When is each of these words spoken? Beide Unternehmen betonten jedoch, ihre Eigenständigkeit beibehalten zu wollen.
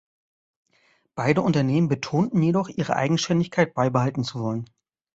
Beide 1.13 1.43
Unternehmen 1.43 1.87
betonten 1.87 2.41
jedoch, 2.41 2.69
ihre 2.69 2.95
Eigenständigkeit 2.95 3.75
beibehalten 3.75 4.23
zu 4.23 4.39
wollen. 4.39 4.65